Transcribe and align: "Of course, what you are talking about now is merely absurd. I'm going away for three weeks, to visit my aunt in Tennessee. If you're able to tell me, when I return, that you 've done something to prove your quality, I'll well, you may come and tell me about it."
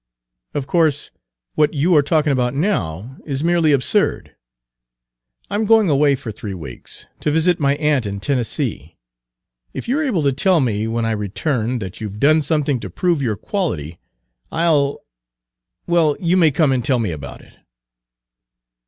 "Of 0.55 0.65
course, 0.65 1.11
what 1.53 1.75
you 1.75 1.95
are 1.95 2.01
talking 2.01 2.31
about 2.31 2.55
now 2.55 3.17
is 3.23 3.43
merely 3.43 3.71
absurd. 3.71 4.35
I'm 5.47 5.63
going 5.67 5.91
away 5.91 6.15
for 6.15 6.31
three 6.31 6.55
weeks, 6.55 7.05
to 7.19 7.29
visit 7.29 7.59
my 7.59 7.75
aunt 7.75 8.07
in 8.07 8.19
Tennessee. 8.19 8.97
If 9.75 9.87
you're 9.87 10.03
able 10.03 10.23
to 10.23 10.31
tell 10.33 10.59
me, 10.59 10.87
when 10.87 11.05
I 11.05 11.11
return, 11.11 11.77
that 11.77 12.01
you 12.01 12.09
've 12.09 12.19
done 12.19 12.41
something 12.41 12.79
to 12.79 12.89
prove 12.89 13.21
your 13.21 13.35
quality, 13.37 13.99
I'll 14.51 15.05
well, 15.85 16.17
you 16.19 16.35
may 16.35 16.49
come 16.49 16.71
and 16.71 16.83
tell 16.83 16.97
me 16.97 17.11
about 17.11 17.41
it." 17.41 17.59